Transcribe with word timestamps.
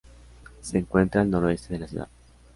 Se 0.61 0.79
encuentra 0.79 1.21
al 1.21 1.29
noroeste 1.29 1.75
de 1.75 1.79
la 1.81 1.87
ciudad. 1.87 2.07